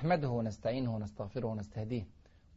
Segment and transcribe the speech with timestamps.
[0.00, 2.06] نحمده ونستعينه ونستغفره ونستهديه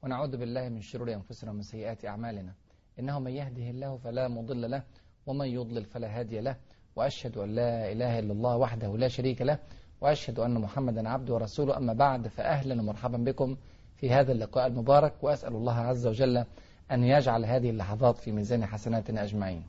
[0.03, 2.53] ونعوذ بالله من شرور أنفسنا ومن سيئات أعمالنا.
[2.99, 4.83] إنه من يهده الله فلا مضل له
[5.25, 6.55] ومن يضلل فلا هادي له.
[6.95, 9.59] وأشهد أن لا إله إلا الله وحده لا شريك له.
[10.01, 11.77] وأشهد أن محمدا عبده ورسوله.
[11.77, 13.57] أما بعد فأهلا ومرحبا بكم
[13.95, 15.13] في هذا اللقاء المبارك.
[15.23, 16.45] وأسأل الله عز وجل
[16.91, 19.63] أن يجعل هذه اللحظات في ميزان حسناتنا أجمعين.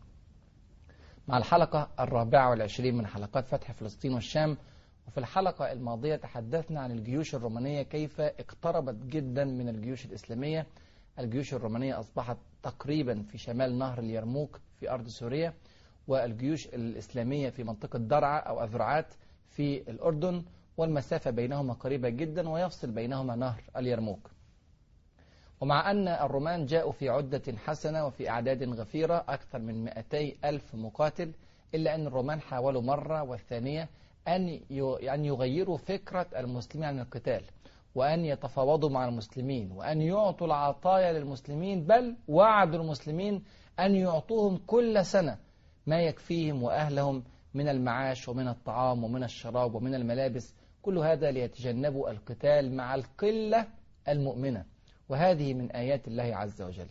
[1.29, 4.57] مع الحلقة الرابعة والعشرين من حلقات فتح فلسطين والشام
[5.09, 10.67] وفي الحلقة الماضية تحدثنا عن الجيوش الرومانية كيف اقتربت جدا من الجيوش الإسلامية.
[11.19, 15.55] الجيوش الرومانية أصبحت تقريبا في شمال نهر اليرموك في أرض سوريا
[16.09, 19.07] والجيوش الإسلامية في منطقة درعا أو أذرعات
[19.49, 20.43] في الأردن
[20.77, 24.31] والمسافة بينهما قريبة جدا ويفصل بينهما نهر اليرموك.
[25.61, 31.33] ومع أن الرومان جاءوا في عدة حسنة وفي أعداد غفيرة أكثر من 200 ألف مقاتل
[31.75, 33.89] إلا أن الرومان حاولوا مرة والثانية
[34.29, 34.61] أن
[35.15, 37.43] أن يغيروا فكرة المسلمين عن القتال
[37.95, 43.45] وأن يتفاوضوا مع المسلمين وأن يعطوا العطايا للمسلمين بل وعدوا المسلمين
[43.81, 45.39] أن يعطوهم كل سنة
[45.87, 50.55] ما يكفيهم وأهلهم من المعاش ومن الطعام ومن الشراب ومن الملابس.
[50.83, 53.67] كل هذا ليتجنبوا القتال مع القلة
[54.09, 54.65] المؤمنة.
[55.09, 56.89] وهذه من آيات الله عز وجل.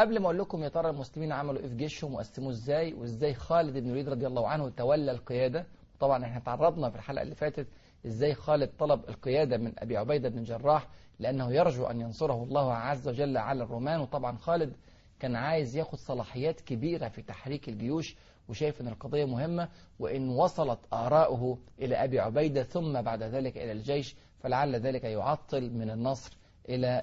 [0.00, 3.78] قبل ما أقول لكم يا ترى المسلمين عملوا إيه في جيشهم وقسموه إزاي وإزاي خالد
[3.78, 5.66] بن الوليد رضي الله عنه تولى القيادة؟
[6.00, 7.66] طبعا إحنا تعرضنا في الحلقة اللي فاتت
[8.06, 13.08] إزاي خالد طلب القيادة من أبي عبيدة بن جراح لأنه يرجو أن ينصره الله عز
[13.08, 14.00] وجل على الرومان.
[14.00, 14.72] وطبعا خالد
[15.20, 18.16] كان عايز ياخد صلاحيات كبيرة في تحريك الجيوش
[18.48, 24.16] وشايف أن القضية مهمة وإن وصلت آراؤه إلى أبي عبيدة ثم بعد ذلك إلى الجيش
[24.42, 26.36] فلعل ذلك يعطل من النصر
[26.68, 27.02] إلى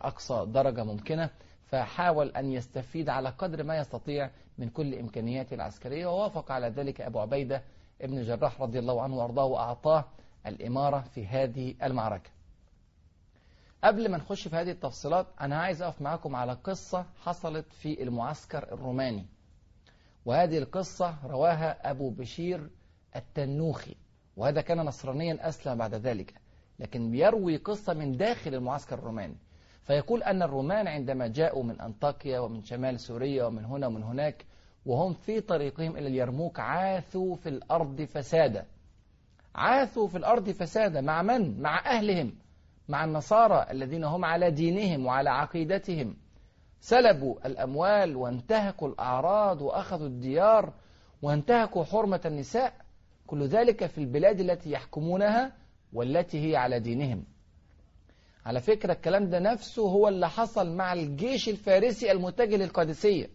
[0.00, 1.30] أقصى درجة ممكنة.
[1.74, 7.18] فحاول أن يستفيد على قدر ما يستطيع من كل إمكانياته العسكرية ووافق على ذلك أبو
[7.20, 7.62] عبيدة
[8.00, 10.04] ابن جراح رضي الله عنه وأرضاه وأعطاه
[10.46, 12.30] الإمارة في هذه المعركة.
[13.84, 18.62] قبل ما نخش في هذه التفصيلات أنا عايز أقف معاكم على قصة حصلت في المعسكر
[18.72, 19.26] الروماني.
[20.24, 22.70] وهذه القصة رواها أبو بشير
[23.16, 23.96] التنوخي
[24.36, 26.34] وهذا كان نصرانيا أسلم بعد ذلك
[26.78, 29.36] لكن بيروي قصة من داخل المعسكر الروماني.
[29.84, 34.44] فيقول أن الرومان عندما جاءوا من أنطاكيا ومن شمال سوريا ومن هنا ومن هناك
[34.86, 38.66] وهم في طريقهم إلى اليرموك عاثوا في الأرض فسادا.
[39.54, 42.34] عاثوا في الأرض فسادا مع من؟ مع أهلهم
[42.88, 46.16] مع النصارى الذين هم على دينهم وعلى عقيدتهم.
[46.80, 50.72] سلبوا الأموال وانتهكوا الأعراض وأخذوا الديار
[51.22, 52.72] وانتهكوا حرمة النساء.
[53.26, 55.52] كل ذلك في البلاد التي يحكمونها
[55.92, 57.24] والتي هي على دينهم.
[58.46, 63.30] على فكرة الكلام ده نفسه هو اللي حصل مع الجيش الفارسي المتجه للقادسية.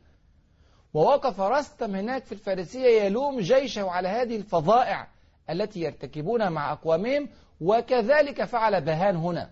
[0.94, 5.08] ووقف رستم هناك في الفارسية يلوم جيشه على هذه الفظائع
[5.50, 7.30] التي يرتكبونها مع أقوامهم
[7.62, 9.50] وكذلك فعل بهان هنا.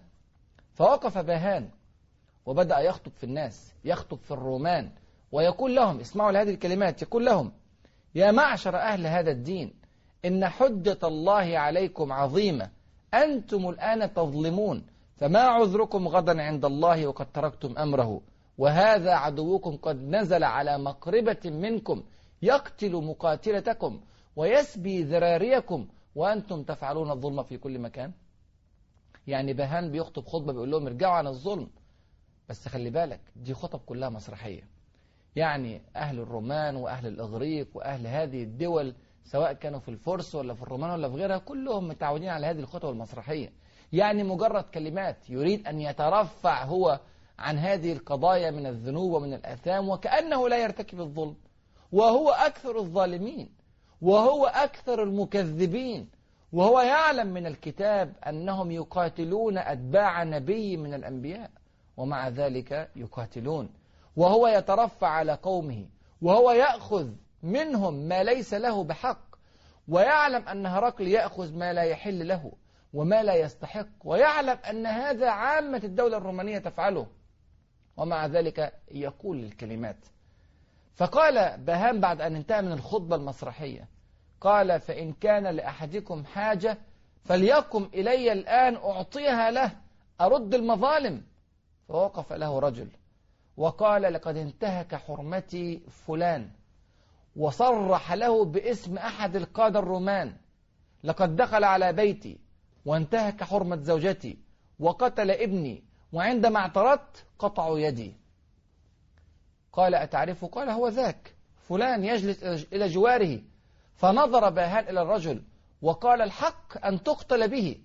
[0.73, 1.69] فوقف بهان
[2.45, 4.89] وبدأ يخطب في الناس يخطب في الرومان
[5.31, 7.51] ويقول لهم اسمعوا لهذه الكلمات يقول لهم
[8.15, 9.73] يا معشر أهل هذا الدين
[10.25, 12.69] إن حجة الله عليكم عظيمة
[13.13, 14.83] أنتم الآن تظلمون
[15.17, 18.21] فما عذركم غدا عند الله وقد تركتم أمره.
[18.57, 22.03] وهذا عدوكم قد نزل على مقربة منكم
[22.41, 24.01] يقتل مقاتلتكم
[24.35, 25.87] ويسبي ذراريكم.
[26.15, 28.11] وأنتم تفعلون الظلم في كل مكان.
[29.27, 31.69] يعني بهان بيخطب خطبة بيقول لهم ارجعوا عن الظلم.
[32.49, 34.61] بس خلي بالك دي خطب كلها مسرحية.
[35.35, 40.89] يعني أهل الرومان وأهل الإغريق وأهل هذه الدول سواء كانوا في الفرس ولا في الرومان
[40.89, 43.51] ولا في غيرها كلهم متعودين على هذه الخطب المسرحية.
[43.93, 46.99] يعني مجرد كلمات يريد أن يترفع هو
[47.39, 51.35] عن هذه القضايا من الذنوب ومن الآثام وكأنه لا يرتكب الظلم
[51.91, 53.49] وهو أكثر الظالمين
[54.01, 56.09] وهو أكثر المكذبين
[56.53, 61.49] وهو يعلم من الكتاب أنهم يقاتلون أتباع نبي من الأنبياء
[61.97, 63.69] ومع ذلك يقاتلون.
[64.15, 65.85] وهو يترفع على قومه
[66.21, 67.09] وهو يأخذ
[67.43, 69.35] منهم ما ليس له بحق
[69.87, 72.51] ويعلم أن هرقل يأخذ ما لا يحل له.
[72.93, 73.87] وما لا يستحق.
[74.03, 77.07] ويعلم أن هذا عامة الدولة الرومانية تفعله.
[77.97, 79.97] ومع ذلك يقول الكلمات.
[80.95, 83.87] فقال بهام بعد أن انتهى من الخطبة المسرحية
[84.41, 86.77] قال فإن كان لأحدكم حاجة
[87.23, 89.71] فليقم إلي الآن أعطيها له
[90.21, 91.23] أرد المظالم.
[91.87, 92.87] فوقف له رجل.
[93.57, 96.49] وقال لقد انتهك حرمتي فلان
[97.35, 100.35] وصرح له باسم أحد القادة الرومان
[101.03, 102.37] لقد دخل على بيتي
[102.87, 104.37] وانتهك حرمة زوجتي
[104.79, 108.15] وقتل ابني وعندما اعترضت قطعوا يدي.
[109.73, 111.35] قال أتعرفه قال هو ذاك.
[111.69, 112.43] فلان يجلس
[112.73, 113.41] إلى جواره.
[113.95, 115.43] فنظر باهان إلى الرجل
[115.81, 117.81] وقال الحق أن تقتل به.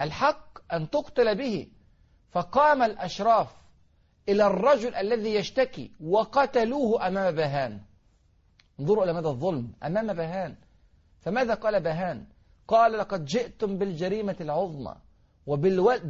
[0.00, 1.68] الحق أن تقتل به.
[2.30, 3.58] فقام الأشراف
[4.28, 7.80] إلى الرجل الذي يشتكي وقتلوه أمام بهان
[8.80, 10.56] انظروا إلى مدى الظلم أمام بهان
[11.20, 12.26] فماذا قال بهان
[12.68, 14.94] قال لقد جئتم بالجريمة العظمى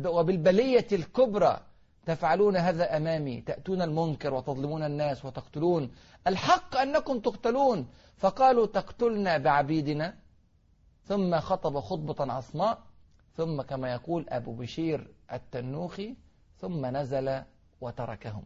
[0.07, 1.61] وبالبلية الكبرى
[2.07, 5.91] تفعلون هذا أمامي تأتون المنكر وتظلمون الناس وتقتلون.
[6.27, 7.89] الحق أنكم تقتلون.
[8.17, 10.15] فقالوا تقتلنا بعبيدنا.
[11.05, 12.79] ثم خطب خطبة عصماء.
[13.37, 16.17] ثم كما يقول أبو بشير التنوخي
[16.57, 17.43] ثم نزل
[17.81, 18.45] وتركهم.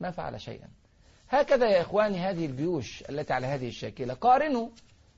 [0.00, 0.68] ما فعل شيئا.
[1.28, 4.14] هكذا يا إخواني هذه الجيوش التي على هذه الشاكلة.
[4.14, 4.68] قارنوا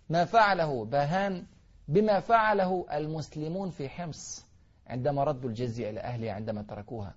[0.08, 1.46] ما فعله باهان
[1.88, 4.46] بما فعله المسلمون في حمص
[4.86, 7.14] عندما ردوا الجزية إلى أهلها عندما تركوها.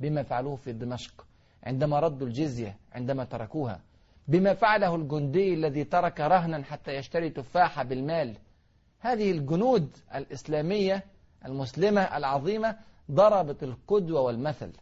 [0.00, 1.26] بما فعلوه في دمشق
[1.62, 3.80] عندما ردوا الجزية عندما تركوها.
[4.28, 8.36] بما فعله الجندي الذي ترك رهنا حتى يشتري تفاحة بالمال.
[9.00, 11.04] هذه الجنود الإسلامية
[11.44, 12.76] المسلمة العظيمة
[13.10, 14.72] ضربت القدوة والمثل.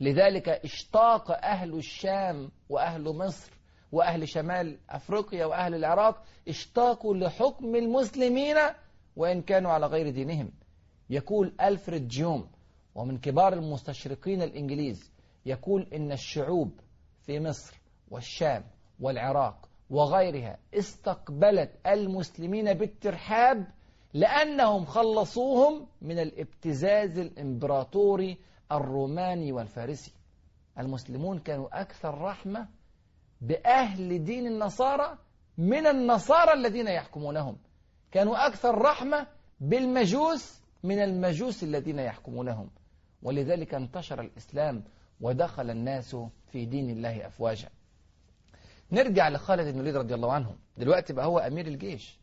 [0.00, 3.52] لذلك اشتاق أهل الشام وأهل مصر
[3.94, 8.56] وأهل شمال أفريقيا وأهل العراق اشتاقوا لحكم المسلمين
[9.16, 10.50] وإن كانوا على غير دينهم.
[11.10, 12.48] يقول ألفريد جيوم
[12.94, 15.10] ومن كبار المستشرقين الإنجليز
[15.46, 16.80] يقول إن الشعوب
[17.22, 17.80] في مصر
[18.10, 18.64] والشام
[19.00, 23.66] والعراق وغيرها استقبلت المسلمين بالترحاب
[24.14, 28.38] لأنهم خلصوهم من الابتزاز الإمبراطوري
[28.72, 30.12] الروماني والفارسي.
[30.78, 32.68] المسلمون كانوا أكثر رحمة
[33.44, 35.18] بأهل دين النصارى
[35.58, 37.56] من النصارى الذين يحكمونهم.
[38.12, 39.26] كانوا أكثر رحمة
[39.60, 42.70] بالمجوس من المجوس الذين يحكمونهم.
[43.22, 44.84] ولذلك انتشر الإسلام
[45.20, 46.16] ودخل الناس
[46.52, 47.68] في دين الله أفواجا.
[48.92, 50.56] نرجع لخالد بن الوليد رضي الله عنه.
[50.76, 52.18] دلوقتي بقى هو أمير الجيش.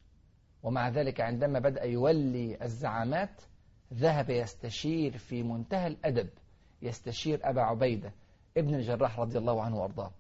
[0.64, 3.42] ومع ذلك عندما بدأ يولي الزعامات
[3.94, 6.30] ذهب يستشير في منتهى الأدب
[6.82, 8.12] يستشير أبا عبيدة
[8.58, 10.12] ابن الجراح رضي الله عنه وأرضاه.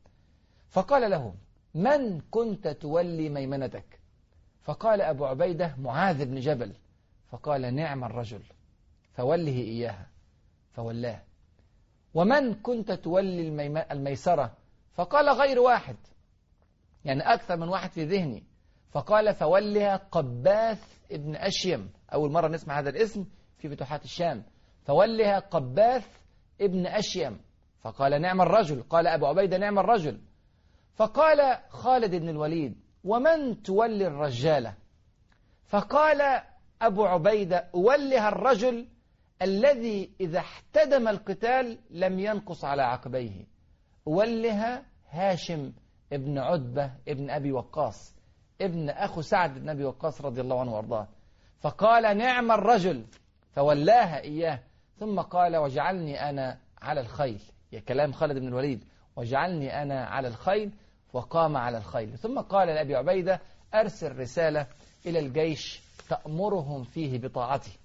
[0.71, 1.33] فقال له
[1.75, 3.99] من كنت تولي ميمنتك؟
[4.61, 6.73] فقال أبو عبيدة معاذ بن جبل.
[7.27, 8.43] فقال نعم الرجل
[9.13, 10.07] فوله إياها.
[10.71, 11.21] فولاه.
[12.13, 13.47] ومن كنت تولي
[13.91, 14.57] الميسرة؟
[14.93, 15.95] فقال غير واحد
[17.05, 18.43] يعني أكثر من واحد في ذهني.
[18.91, 21.91] فقال فولها قباث ابن أشيم.
[22.13, 23.25] أول مرة نسمع هذا الاسم
[23.57, 24.43] في فتوحات الشام.
[24.83, 26.07] فولها قباث
[26.61, 27.41] ابن أشيم.
[27.79, 28.83] فقال نعم الرجل.
[28.83, 30.21] قال أبو عبيدة نعم الرجل.
[30.95, 34.75] فقال خالد بن الوليد ومن تولي الرجالة
[35.65, 36.41] فقال
[36.81, 38.87] أبو عبيدة أولها الرجل
[39.41, 43.47] الذي إذا احتدم القتال لم ينقص على عقبيه
[44.07, 45.71] أولها هاشم
[46.13, 48.15] ابن عتبة ابن أبي وقاص
[48.61, 51.07] ابن أخو سعد بن أبي وقاص رضي الله عنه وأرضاه.
[51.59, 53.05] فقال نعم الرجل.
[53.51, 54.59] فولاها إياه
[54.99, 57.41] ثم قال وجعلني أنا على الخيل.
[57.71, 58.83] يا كلام خالد بن الوليد
[59.15, 60.71] وجعلني أنا على الخيل
[61.13, 62.17] وقام على الخيل.
[62.17, 63.41] ثم قال لأبي عبيدة
[63.73, 64.67] أرسل رسالة
[65.05, 67.77] إلى الجيش تأمرهم فيه بطاعتي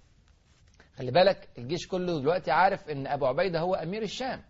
[0.97, 4.43] خلي بالك الجيش كله دلوقتي عارف إن أبو عبيدة هو أمير الشام.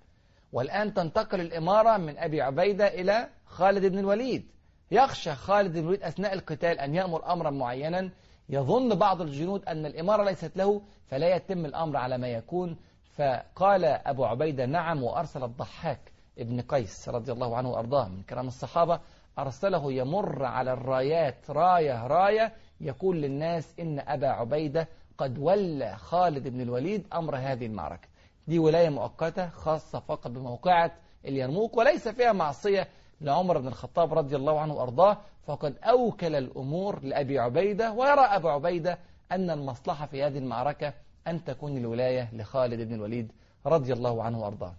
[0.53, 4.51] والآن تنتقل الإمارة من أبي عبيدة إلى خالد بن الوليد.
[4.91, 8.11] يخشى خالد بن الوليد أثناء القتال أن يأمر أمرا معينا.
[8.49, 12.77] يظن بعض الجنود أن الإمارة ليست له فلا يتم الأمر على ما يكون.
[13.17, 16.13] فقال أبو عبيدة نعم وأرسل الضحاك.
[16.39, 19.01] ابن قيس رضي الله عنه وأرضاه من كرام الصحابة
[19.39, 24.89] أرسله يمر على الرايات راية راية يقول للناس إن أبا عبيدة
[25.19, 28.09] قد ولى خالد بن الوليد أمر هذه المعركة.
[28.49, 30.93] دي ولاية مؤقتة خاصة فقط بموقعة
[31.25, 32.89] اليرموك وليس فيها معصية
[33.21, 35.17] لعمر بن الخطاب رضي الله عنه وأرضاه
[35.47, 38.99] فقد أوكل الأمور لأبي عبيدة ويرى أبو عبيدة
[39.33, 40.95] أن المصلحة في هذه المعركة
[41.27, 43.33] أن تكون الولاية لخالد بن الوليد
[43.67, 44.75] رضي الله عنه وأرضاه.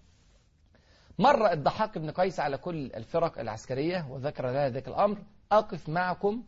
[1.20, 5.18] مر الضحاك بن قيس على كل الفرق العسكرية وذكر لها ذلك الأمر.
[5.52, 6.44] أقف معكم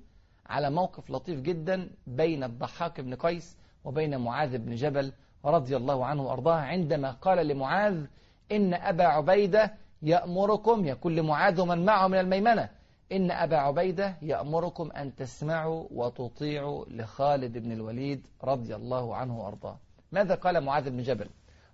[0.45, 5.13] على موقف لطيف جدا بين الضحاك بن قيس وبين معاذ بن جبل
[5.45, 6.55] رضي الله عنه وأرضاه.
[6.55, 8.05] عندما قال لمعاذ
[8.51, 12.69] إن أبا عبيدة يأمركم يقول لمعاذ ومن معه من الميمنة
[13.11, 19.77] إن أبا عبيدة يأمركم أن تسمعوا وتطيعوا لخالد بن الوليد رضي الله عنه وأرضاه.
[20.11, 21.29] ماذا قال معاذ بن جبل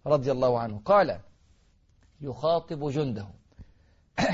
[0.07, 1.19] رضي الله عنه؟ قال
[2.21, 3.27] يخاطب جنده.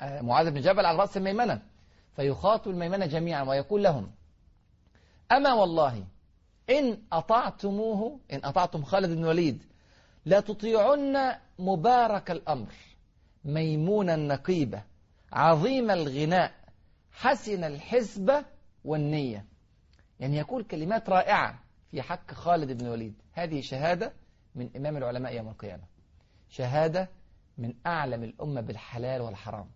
[0.00, 1.62] معاذ بن جبل على رأس الميمنة.
[2.16, 4.10] فيخاطب الميمنة جميعا ويقول لهم
[5.32, 6.04] أما والله
[6.70, 9.62] إن أطعتموه إن أطعتم خالد بن الوليد
[10.24, 12.72] لا تطيعن مبارك الأمر
[13.44, 14.82] ميمون النقيبة
[15.32, 16.52] عظيم الغناء
[17.12, 18.44] حسن الحسبة
[18.84, 19.44] والنية.
[20.20, 21.58] يعني يقول كلمات رائعة
[21.90, 23.14] في حق خالد بن الوليد.
[23.32, 24.12] هذه شهادة
[24.54, 25.82] من إمام العلماء يوم القيامة.
[26.48, 27.08] شهادة
[27.58, 29.66] من أعلم الأمة بالحلال والحرام.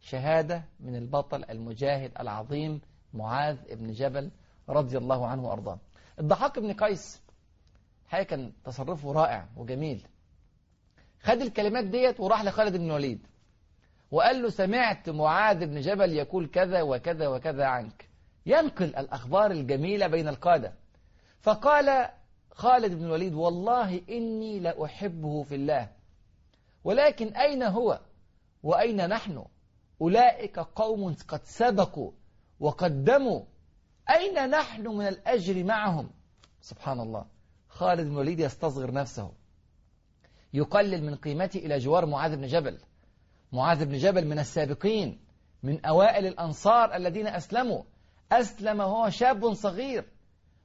[0.00, 2.80] شهادة من البطل المجاهد العظيم
[3.14, 4.30] معاذ بن جبل
[4.68, 5.78] رضي الله عنه وأرضاه.
[6.18, 7.22] الضحاك بن قيس
[8.06, 10.06] حقيقة كان تصرفه رائع وجميل.
[11.20, 13.26] خد الكلمات ديت وراح لخالد بن الوليد.
[14.10, 18.08] وقال له سمعت معاذ بن جبل يقول كذا وكذا وكذا عنك.
[18.46, 20.72] ينقل الأخبار الجميلة بين القادة.
[21.40, 22.08] فقال
[22.50, 25.88] خالد بن الوليد والله إني لأحبه في الله.
[26.84, 28.00] ولكن أين هو
[28.62, 29.44] وأين نحن؟
[30.00, 32.10] أولئك قوم قد سبقوا
[32.60, 33.42] وقدموا.
[34.10, 36.10] أين نحن من الأجر معهم؟
[36.60, 37.26] سبحان الله.
[37.68, 39.32] خالد بن الوليد يستصغر نفسه.
[40.52, 42.78] يقلل من قيمته إلى جوار معاذ بن جبل.
[43.52, 45.20] معاذ بن جبل من السابقين
[45.62, 47.82] من أوائل الأنصار الذين أسلموا.
[48.32, 50.04] أسلم وهو شاب صغير.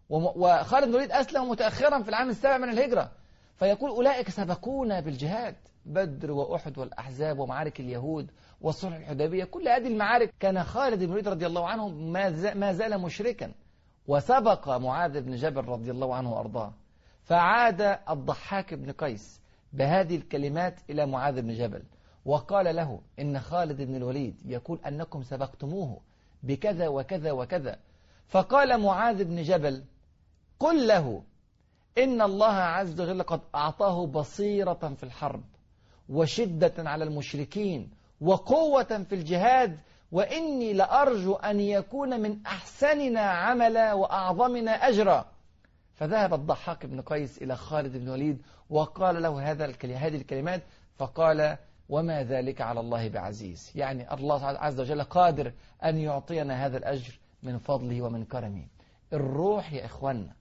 [0.10, 3.12] وخالد بن الوليد أسلم متأخرا في العام السابع من الهجرة.
[3.60, 5.56] فيقول أولئك سبقونا بالجهاد.
[5.88, 10.34] بدر وأحد والأحزاب ومعارك اليهود وصلح الحديبية كل هذه المعارك.
[10.40, 11.88] كان خالد بن الوليد رضي الله عنه
[12.56, 13.54] ما زال مشركا.
[14.08, 16.74] وسبق معاذ بن جبل رضي الله عنه وأرضاه.
[17.24, 19.42] فعاد الضحاك بن قيس
[19.74, 21.84] بهذه الكلمات إلى معاذ بن جبل.
[22.26, 26.02] وقال له إن خالد بن الوليد يقول أنكم سبقتموه
[26.44, 27.80] بكذا وكذا وكذا.
[28.28, 29.84] فقال معاذ بن جبل
[30.60, 31.24] قل له
[31.98, 35.44] إن الله عز وجل قد أعطاه بصيرة في الحرب.
[36.10, 37.90] وشدة على المشركين
[38.22, 39.80] وقوة في الجهاد
[40.12, 45.26] وإني لأرجو أن يكون من أحسننا عملا وأعظمنا أجرا.
[45.94, 50.64] فذهب الضحاك بن قيس إلى خالد بن وليد وقال له هذا هذه الكلمات
[50.98, 51.58] فقال
[51.90, 53.72] وما ذلك على الله بعزيز.
[53.76, 58.66] يعني الله عز وجل قادر أن يعطينا هذا الأجر من فضله ومن كرمه.
[59.14, 60.34] الروح يا إخوانا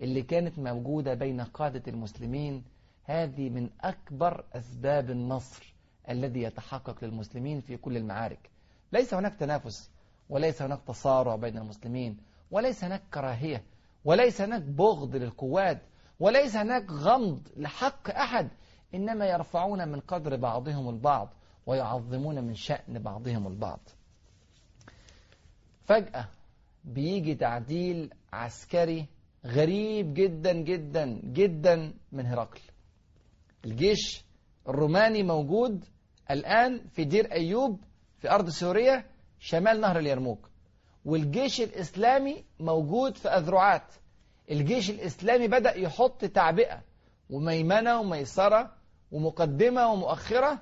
[0.00, 2.64] اللي كانت موجودة بين قادة المسلمين
[3.04, 5.74] هذه من أكبر أسباب النصر
[6.08, 8.50] الذي يتحقق للمسلمين في كل المعارك.
[8.92, 9.90] ليس هناك تنافس
[10.28, 12.16] وليس هناك تصارع بين المسلمين
[12.50, 13.64] وليس هناك كراهية
[14.04, 15.82] وليس هناك بغض للقوات
[16.20, 18.48] وليس هناك غمض لحق أحد
[18.94, 21.34] إنما يرفعون من قدر بعضهم البعض
[21.66, 23.80] ويعظمون من شأن بعضهم البعض.
[25.84, 26.28] فجأة
[26.84, 29.06] بيجي تعديل عسكري
[29.46, 32.60] غريب جدا جدا جدا من هرقل.
[33.64, 34.24] الجيش
[34.68, 35.84] الروماني موجود
[36.30, 37.84] الآن في دير أيوب
[38.18, 39.04] في أرض سوريا
[39.38, 40.50] شمال نهر اليرموك.
[41.04, 43.94] والجيش الإسلامي موجود في أذرعات.
[44.50, 46.82] الجيش الإسلامي بدأ يحط تعبئة
[47.30, 48.74] وميمنة وميسرة
[49.12, 50.58] ومقدمة ومؤخرة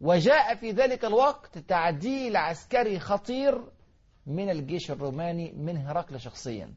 [0.00, 3.64] وجاء في ذلك الوقت تعديل عسكري خطير
[4.26, 6.74] من الجيش الروماني من هرقل شخصيا.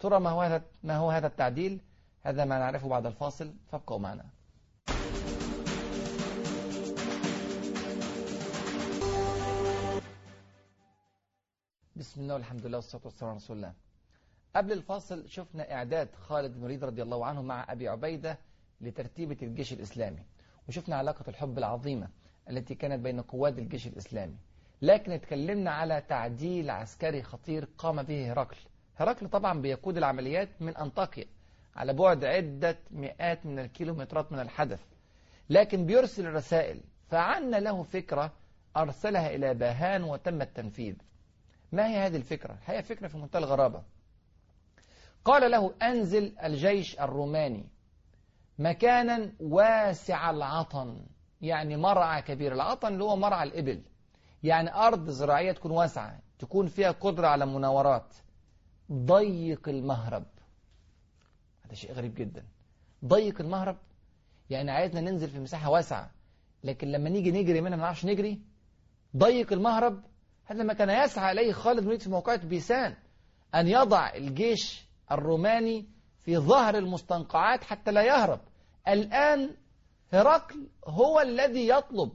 [0.00, 1.80] ترى ما هو هذا ما هو هذا التعديل؟
[2.22, 4.24] هذا ما نعرفه بعد الفاصل فابقوا معنا.
[11.96, 13.72] بسم الله والحمد لله والصلاة والسلام على رسول الله.
[14.56, 18.38] قبل الفاصل شفنا إعداد خالد بن وليد رضي الله عنه مع أبي عبيدة
[18.80, 20.22] لترتيبة الجيش الإسلامي
[20.68, 22.08] وشفنا علاقة الحب العظيمة
[22.50, 24.36] التي كانت بين قوات الجيش الإسلامي
[24.82, 28.56] لكن اتكلمنا على تعديل عسكري خطير قام به هرقل.
[28.96, 31.26] هرقل طبعا بيقود العمليات من أنطاكيا
[31.76, 34.80] على بعد عدة مئات من الكيلومترات من الحدث
[35.50, 38.32] لكن بيرسل رسائل فعن له فكرة
[38.76, 40.94] أرسلها إلى باهان وتم التنفيذ.
[41.72, 43.82] ما هي هذه الفكرة؟ هي فكرة في منتهى الغرابة.
[45.24, 47.68] قال له أنزل الجيش الروماني
[48.58, 51.06] مكانا واسع العطن.
[51.40, 52.52] يعني مرعى كبير.
[52.52, 53.82] العطن اللي هو مرعى الإبل.
[54.42, 56.20] يعني أرض زراعية تكون واسعة.
[56.38, 58.14] تكون فيها قدرة على مناورات.
[58.92, 60.26] ضيق المهرب.
[61.62, 62.44] هذا شيء غريب جدا.
[63.04, 63.76] ضيق المهرب.
[64.50, 66.10] يعني عايزنا ننزل في مساحة واسعة.
[66.64, 68.40] لكن لما نيجي نجري منها ما نعرفش نجري.
[69.16, 70.02] ضيق المهرب.
[70.52, 72.94] هذا ما كان يسعى إليه خالد بن في موقعة بيسان
[73.54, 75.86] أن يضع الجيش الروماني
[76.24, 78.40] في ظهر المستنقعات حتى لا يهرب.
[78.88, 79.50] الآن
[80.12, 82.12] هرقل هو الذي يطلب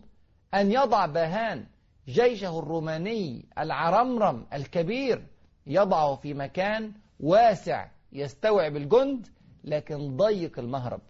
[0.54, 1.68] أن يضع باهان
[2.08, 5.28] جيشه الروماني العرمرم الكبير
[5.68, 9.28] يضعه في مكان واسع يستوعب الجند
[9.64, 11.02] لكن ضيق المهرب.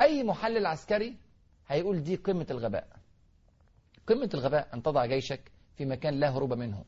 [0.00, 1.16] أي محلل عسكري
[1.68, 2.88] هيقول دي قمة الغباء.
[4.06, 6.84] قمة الغباء أن تضع جيشك في مكان لا هروب منه.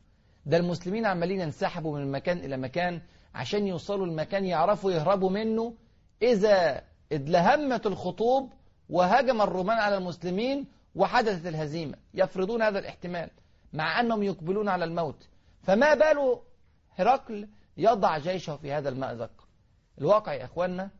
[0.47, 3.01] ده المسلمين عمالين ينسحبوا من مكان إلى مكان
[3.35, 5.75] عشان يوصلوا المكان يعرفوا يهربوا منه.
[6.23, 6.83] إذا
[7.13, 8.53] ادلهمت الخطوب
[8.89, 13.31] وهجم الرومان على المسلمين وحدثت الهزيمة يفرضون هذا الاحتمال
[13.73, 15.29] مع أنهم يقبلون على الموت.
[15.63, 16.39] فما بال
[16.97, 19.31] هرقل يضع جيشه في هذا المأزق؟
[19.99, 20.91] الواقع يا أخوانا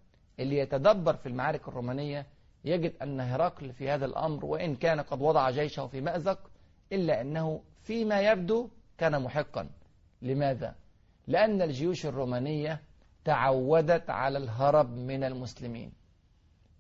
[0.41, 2.27] اللي يتدبر في المعارك الرومانية
[2.65, 6.50] يجد أن هرقل في هذا الأمر وإن كان قد وضع جيشه في مأزق
[6.93, 8.69] إلا أنه فيما يبدو
[8.99, 9.69] كان محقا.
[10.23, 10.75] لماذا؟
[11.27, 12.81] لأن الجيوش الرومانية
[13.25, 15.93] تعودت على الهرب من المسلمين.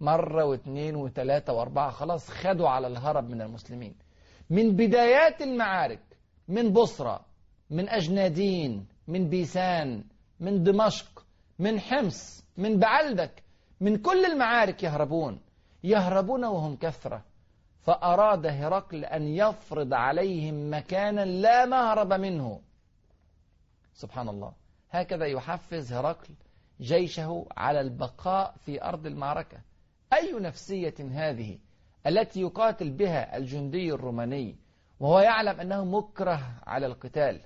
[0.00, 3.94] مرة واثنين وثلاثة وأربعة خلاص خدوا على الهرب من المسلمين.
[4.50, 6.02] من بدايات المعارك
[6.48, 7.20] من بصرة
[7.70, 10.04] من أجنادين من بيسان
[10.40, 11.26] من دمشق
[11.58, 13.42] من حمص من بعلبك
[13.80, 15.40] من كل المعارك يهربون.
[15.84, 17.24] يهربون وهم كثرة.
[17.80, 22.60] فأراد هرقل أن يفرض عليهم مكانا لا مهرب منه.
[23.94, 24.52] سبحان الله.
[24.90, 26.34] هكذا يحفز هرقل
[26.80, 29.58] جيشه على البقاء في أرض المعركة.
[30.12, 31.58] أي نفسية هذه
[32.06, 34.56] التي يقاتل بها الجندي الروماني؟
[35.00, 37.40] وهو يعلم أنه مكره على القتال.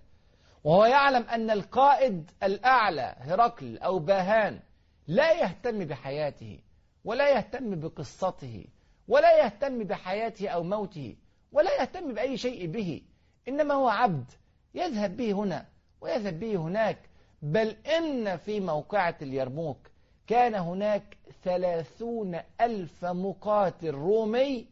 [0.64, 4.60] وهو يعلم أن القائد الأعلى هرقل أو باهان
[5.06, 6.60] لا يهتم بحياته
[7.04, 8.64] ولا يهتم بقصته.
[9.08, 11.16] ولا يهتم بحياته أو موته
[11.52, 13.02] ولا يهتم بأي شيء به
[13.48, 14.30] إنما هو عبد
[14.74, 15.66] يذهب به هنا
[16.00, 16.98] ويذهب به هناك.
[17.42, 19.90] بل إن في موقعة اليرموك
[20.26, 24.66] كان هناك ثلاثون ألف مقاتل رومي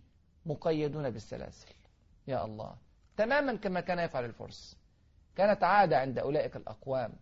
[0.46, 1.74] مقيدون بالسلاسل.
[2.26, 2.76] يا الله.
[3.16, 4.76] تماما كما كان يفعل الفرس.
[5.36, 7.12] كانت عادة عند أولئك الأقوام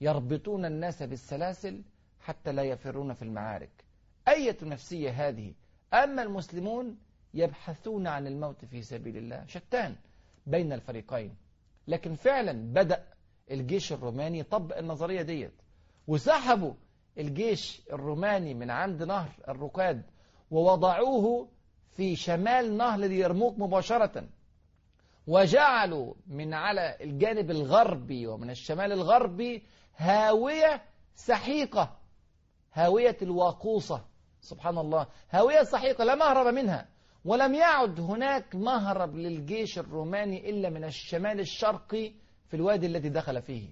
[0.00, 1.82] يربطون الناس بالسلاسل
[2.20, 3.84] حتى لا يفرون في المعارك.
[4.28, 5.52] أية نفسية هذه
[5.94, 6.98] أما المسلمون
[7.34, 9.96] يبحثون عن الموت في سبيل الله شتان
[10.46, 11.36] بين الفريقين.
[11.88, 13.04] لكن فعلا بدأ
[13.50, 15.52] الجيش الروماني يطبق النظرية ديت
[16.06, 16.72] وسحبوا
[17.18, 20.02] الجيش الروماني من عند نهر الركاد
[20.50, 21.48] ووضعوه
[21.90, 24.28] في شمال نهر اليرموك مباشرة
[25.26, 29.62] وجعلوا من على الجانب الغربي ومن الشمال الغربي
[29.96, 30.82] هاوية
[31.14, 31.96] سحيقة
[32.72, 34.04] هاوية الواقوصة.
[34.44, 35.06] سبحان الله.
[35.30, 36.88] هاوية سحيقة لا مهرب منها.
[37.24, 42.12] ولم يعد هناك مهرب للجيش الروماني إلا من الشمال الشرقي
[42.48, 43.68] في الوادي الذي دخل فيه.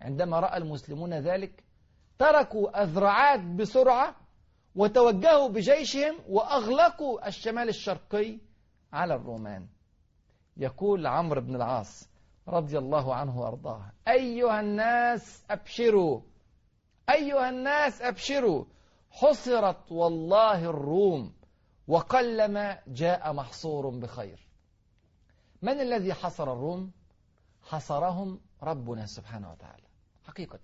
[0.00, 1.64] عندما رأى المسلمون ذلك
[2.18, 4.16] تركوا أذرعات بسرعة
[4.74, 8.38] وتوجهوا بجيشهم وأغلقوا الشمال الشرقي
[8.92, 9.66] على الرومان.
[10.56, 12.10] يقول عمرو بن العاص
[12.48, 16.20] رضي الله عنه وأرضاه أيها الناس أبشروا.
[17.10, 18.64] أيها الناس أبشروا.
[19.14, 21.32] حصرت والله الروم
[21.88, 24.38] وقلما جاء محصور بخير.
[25.62, 26.90] من الذي حصر الروم؟
[27.62, 29.86] حصرهم ربنا سبحانه وتعالى.
[30.24, 30.58] حقيقة.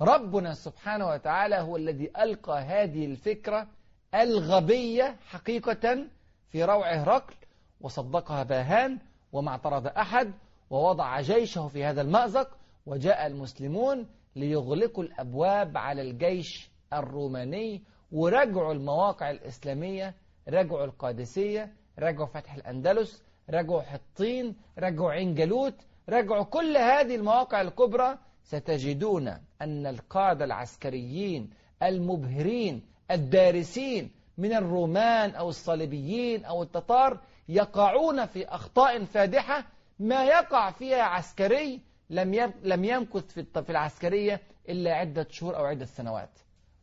[0.00, 3.66] ربنا سبحانه وتعالى هو الذي ألقى هذه الفكرة
[4.14, 6.06] الغبية حقيقة
[6.48, 7.34] في روع هرقل
[7.80, 8.98] وصدقها باهان
[9.32, 10.32] وما اعترض أحد
[10.70, 20.14] ووضع جيشه في هذا المأزق وجاء المسلمون ليغلقوا الأبواب على الجيش الروماني ورجعوا المواقع الإسلامية
[20.48, 25.74] رجعوا القادسية رجعوا فتح الأندلس رجعوا حطين رجعوا عين جالوت
[26.08, 28.18] رجعوا كل هذه المواقع الكبرى.
[28.44, 29.28] ستجدون
[29.62, 31.50] أن القادة العسكريين
[31.82, 39.64] المبهرين الدارسين من الرومان أو الصليبيين أو التتار يقعون في أخطاء فادحة
[39.98, 46.30] ما يقع فيها عسكري لم لم يمكث في العسكرية إلا عدة شهور أو عدة سنوات.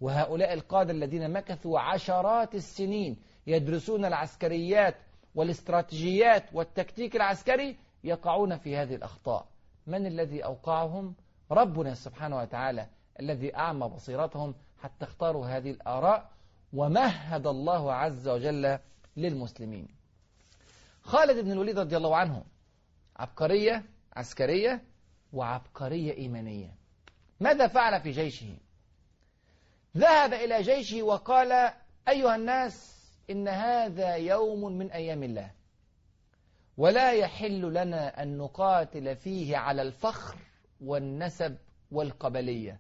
[0.02, 4.96] وهؤلاء القادة الذين مكثوا عشرات السنين يدرسون العسكريات
[5.36, 9.48] والاستراتيجيات والتكتيك العسكري يقعون في هذه الأخطاء.
[9.88, 11.16] من الذي أوقعهم؟
[11.52, 12.88] ربنا سبحانه وتعالى
[13.20, 16.30] الذي أعمى بصيرتهم حتى اختاروا هذه الآراء
[16.74, 18.80] ومهد الله عز وجل
[19.18, 19.88] للمسلمين.
[21.02, 22.44] خالد بن الوليد رضي الله عنه
[23.16, 23.84] عبقرية
[24.14, 24.84] عسكرية
[25.34, 26.76] وعبقرية إيمانية.
[27.40, 28.58] ماذا فعل في جيشه؟
[29.98, 31.72] ذهب إلى جيشه وقال
[32.08, 32.98] أيها الناس
[33.30, 35.52] إن هذا يوم من أيام الله.
[36.78, 40.38] ولا يحل لنا أن نقاتل فيه على الفخر
[40.82, 41.58] والنسب
[41.92, 42.80] والقبلية.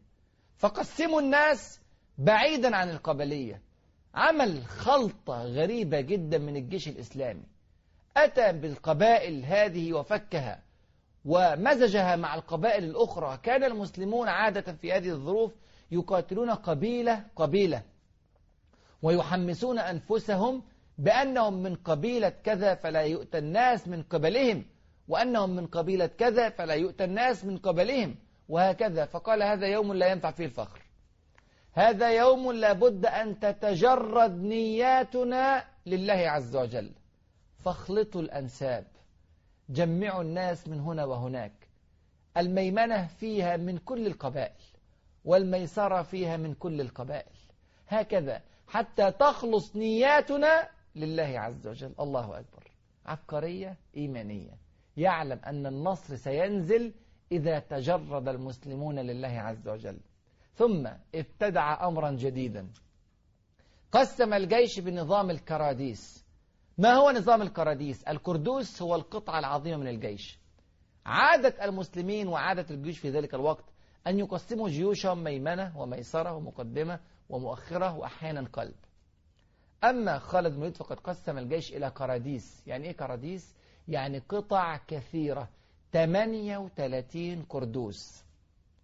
[0.58, 1.82] فقسموا الناس
[2.18, 3.62] بعيدا عن القبلية.
[4.16, 7.44] عمل خلطة غريبة جدا من الجيش الإسلامي.
[8.18, 10.64] أتى بالقبائل هذه وفكها
[11.26, 13.40] ومزجها مع القبائل الأخرى.
[13.44, 15.54] كان المسلمون عادة في هذه الظروف
[15.92, 17.84] يقاتلون قبيلة قبيلة
[19.02, 20.64] ويحمسون أنفسهم
[20.98, 24.66] بأنهم من قبيلة كذا فلا يؤتى الناس من قبلهم
[25.08, 28.16] وأنهم من قبيلة كذا فلا يؤتى الناس من قبلهم
[28.50, 29.06] وهكذا.
[29.06, 30.82] فقال هذا يوم لا ينفع فيه الفخر.
[31.74, 36.92] هذا يوم لابد أن تتجرد نياتنا لله عز وجل.
[37.58, 38.88] فاخلطوا الأنساب.
[39.70, 41.68] جمعوا الناس من هنا وهناك.
[42.38, 44.77] الميمنة فيها من كل القبائل.
[45.28, 47.36] والميسرة فيها من كل القبائل.
[47.88, 51.94] هكذا حتى تخلص نياتنا لله عز وجل.
[52.00, 52.72] الله أكبر.
[53.06, 54.58] عبقرية إيمانية.
[54.98, 56.94] يعلم أن النصر سينزل
[57.32, 60.00] إذا تجرد المسلمون لله عز وجل.
[60.56, 62.68] ثم ابتدع أمرا جديدا.
[63.92, 66.26] قسم الجيش بنظام الكراديس.
[66.78, 70.40] ما هو نظام الكراديس؟ الكردوس هو القطعة العظيمة من الجيش.
[71.06, 73.66] عادة المسلمين وعادة الجيوش في ذلك الوقت
[74.08, 78.76] أن يقسموا جيوشهم ميمنة وميسرة ومقدمة ومؤخرة وأحيانا قلب.
[79.84, 82.64] أما خالد بن الوليد فقد قسم الجيش إلى كراديس.
[82.68, 83.56] يعني إيه كراديس؟
[83.88, 85.50] يعني قطع كثيرة.
[85.92, 88.24] 38 كردوس.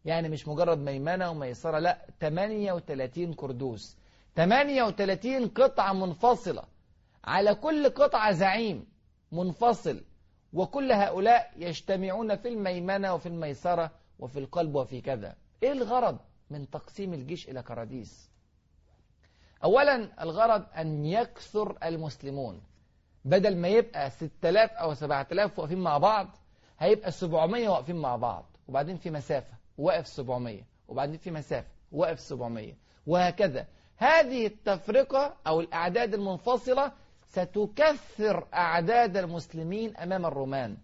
[0.06, 3.98] يعني مش مجرد ميمنة وميسرة لا 38 كردوس.
[4.36, 6.64] 38 قطعة منفصلة.
[7.24, 8.86] على كل قطعة زعيم
[9.32, 10.04] منفصل.
[10.54, 13.92] وكل هؤلاء يجتمعون في الميمنة وفي الميسرة
[14.24, 15.36] وفي القلب وفي كذا.
[15.64, 16.18] إيه الغرض
[16.50, 18.30] من تقسيم الجيش إلى كراديس؟
[19.64, 22.62] أولا الغرض أن يكثر المسلمون.
[23.26, 26.28] بدل ما يبقى 6000 أو 7000 واقفين مع بعض
[26.80, 28.46] هيبقى 700 واقفين مع بعض.
[28.68, 29.54] وبعدين في مسافة.
[29.78, 31.68] واقف 700 وبعدين في مسافة.
[31.92, 32.74] واقف 700
[33.08, 33.68] وهكذا.
[33.98, 36.92] هذه التفرقة أو الأعداد المنفصلة
[37.26, 40.78] ستكثر أعداد المسلمين أمام الرومان.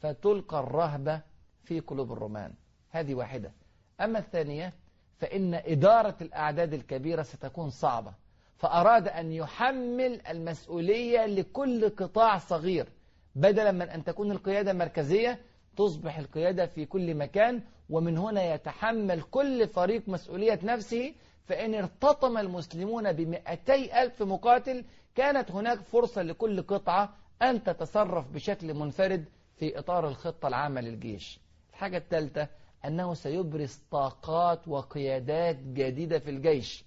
[0.00, 1.20] فتلقى الرهبة
[1.64, 2.54] في قلوب الرومان.
[2.94, 3.52] هذه واحدة.
[4.00, 4.72] أما الثانية
[5.18, 8.12] فإن إدارة الأعداد الكبيرة ستكون صعبة.
[8.58, 12.88] فأراد أن يحمل المسؤولية لكل قطاع صغير
[13.34, 15.38] بدلا من أن تكون القيادة مركزية
[15.76, 21.14] تصبح القيادة في كل مكان ومن هنا يتحمل كل فريق مسؤولية نفسه.
[21.46, 29.24] فإن ارتطم المسلمون بمئتي ألف مقاتل كانت هناك فرصة لكل قطعة أن تتصرف بشكل منفرد
[29.56, 31.40] في إطار الخطة العامة للجيش.
[31.70, 32.48] الحاجة الثالثة
[32.86, 36.84] أنه سيبرز طاقات وقيادات جديدة في الجيش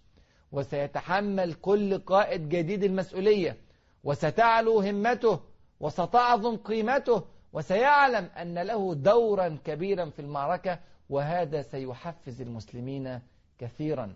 [0.51, 3.57] وسيتحمل كل قائد جديد المسؤولية
[4.03, 5.39] وستعلو همته
[5.79, 10.79] وستعظم قيمته وسيعلم أن له دورا كبيرا في المعركة
[11.09, 13.21] وهذا سيحفز المسلمين
[13.59, 14.15] كثيرا.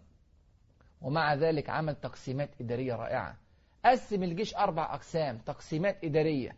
[1.01, 3.37] ومع ذلك عمل تقسيمات إدارية رائعة.
[3.85, 6.57] قسم الجيش أربع أقسام تقسيمات إدارية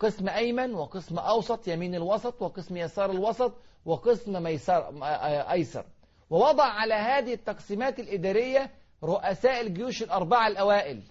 [0.00, 3.52] قسم أيمن وقسم أوسط يمين الوسط وقسم يسار الوسط
[3.84, 5.04] وقسم ميسار
[5.50, 5.84] أيسر.
[6.30, 8.70] ووضع على هذه التقسيمات الإدارية
[9.04, 11.02] رؤساء الجيوش الأربعة الأوائل.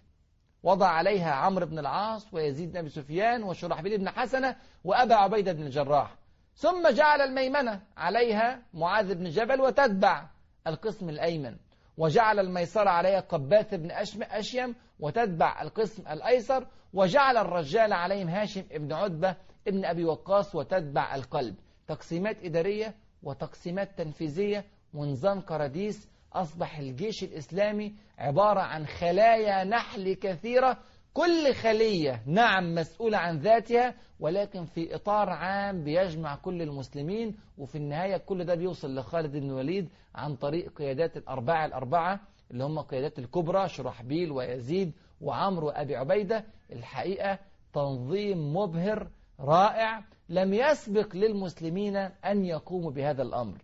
[0.64, 5.64] وضع عليها عمرو بن العاص ويزيد بن أبي سفيان وشرحبيل بن حسنة وأبا عبيدة بن
[5.64, 6.16] الجراح.
[6.56, 10.28] ثم جعل الميمنة عليها معاذ بن جبل وتتبع
[10.68, 11.56] القسم الأيمن.
[11.98, 16.68] وجعل الميسرة عليها قباث بن أشيم وتتبع القسم الأيسر.
[16.94, 19.36] وجعل الرجال عليهم هاشم بن عتبة
[19.68, 21.56] ابن أبي وقاص وتتبع القلب.
[21.88, 24.66] تقسيمات إدارية وتقسيمات تنفيذية.
[24.94, 30.78] ونظام كراديس أصبح الجيش الإسلامي عبارة عن خلايا نحل كثيرة.
[31.14, 37.36] كل خلية نعم مسؤولة عن ذاتها ولكن في إطار عام بيجمع كل المسلمين.
[37.58, 42.20] وفي النهاية كل ده بيوصل لخالد بن الوليد عن طريق قيادات الأربعة الأربعة
[42.52, 46.46] اللي هم قيادات الكبرى شرحبيل ويزيد وعمرو وأبي عبيدة.
[46.72, 47.40] الحقيقة
[47.74, 49.08] تنظيم مبهر
[49.40, 53.58] رائع لم يسبق للمسلمين أن يقوموا بهذا الأمر.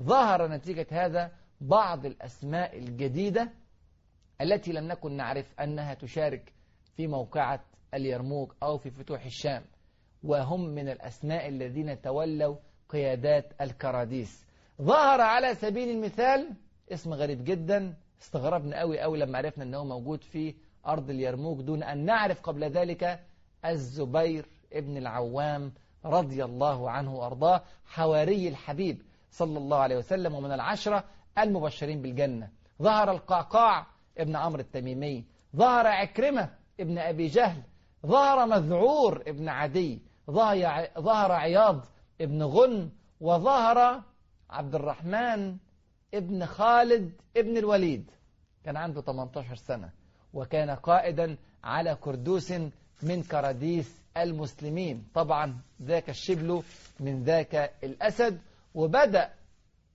[0.00, 3.52] ظهر نتيجة هذا بعض الأسماء الجديدة
[4.40, 6.52] التي لم نكن نعرف أنها تشارك
[6.96, 7.64] في موقعة
[7.94, 9.62] اليرموك أو في فتوح الشام
[10.22, 12.56] وهم من الأسماء الذين تولوا
[12.88, 14.46] قيادات الكراديس.
[14.82, 16.54] ظهر على سبيل المثال
[16.92, 20.54] اسم غريب جدا استغربنا قوي قوي لما عرفنا أنه موجود في
[20.86, 23.20] أرض اليرموك دون أن نعرف قبل ذلك
[23.64, 25.72] الزبير ابن العوام
[26.04, 31.04] رضي الله عنه وأرضاه حواري الحبيب صلى الله عليه وسلم ومن العشرة
[31.38, 32.50] المبشرين بالجنة.
[32.82, 33.86] ظهر القعقاع
[34.18, 35.24] ابن عمرو التميمي
[35.56, 36.50] ظهر عكرمة
[36.80, 37.62] ابن أبي جهل
[38.06, 40.02] ظهر مذعور ابن عدي
[40.98, 41.84] ظهر عياض
[42.20, 44.02] ابن غن وظهر
[44.50, 45.56] عبد الرحمن
[46.14, 48.10] ابن خالد ابن الوليد.
[48.64, 49.90] كان عنده 18 سنة
[50.34, 52.52] وكان قائدا على كردوس
[53.02, 55.06] من كراديس المسلمين.
[55.14, 56.62] طبعا ذاك الشبل
[57.00, 58.40] من ذاك الأسد.
[58.74, 59.30] وبدأ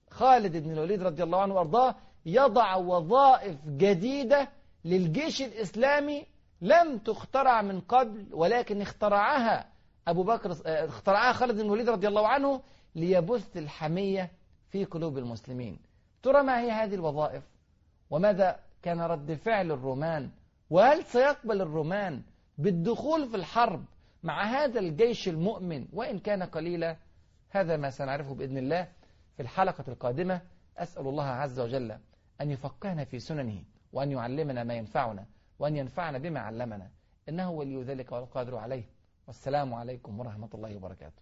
[0.10, 4.50] خالد بن الوليد رضي الله عنه وأرضاه يضع وظائف جديدة
[4.86, 6.26] للجيش الإسلامي
[6.62, 9.66] لم تخترع من قبل ولكن اخترعها
[10.08, 12.62] أبو بكر اخترعها خالد بن الوليد رضي الله عنه
[12.96, 14.32] ليبث الحمية
[14.70, 15.80] في قلوب المسلمين.
[16.24, 17.44] ترى ما هي هذه الوظائف؟
[18.10, 20.30] وماذا كان رد فعل الرومان؟
[20.70, 22.22] وهل سيقبل الرومان
[22.58, 23.86] بالدخول في الحرب
[24.24, 26.98] مع هذا الجيش المؤمن وإن كان قليلا
[27.50, 28.88] هذا ما سنعرفه بإذن الله
[29.36, 30.42] في الحلقة القادمة.
[30.78, 31.92] أسأل الله عز وجل
[32.42, 35.26] أن يفقهنا في سننه وأن يعلمنا ما ينفعنا
[35.60, 36.92] وأن ينفعنا بما علمنا.
[37.30, 38.84] إنه ولي ذلك والقادر عليه.
[39.28, 41.22] والسلام عليكم ورحمة الله وبركاته.